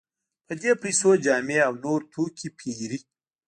[0.45, 2.99] په دې پیسو جامې او نور توکي پېري.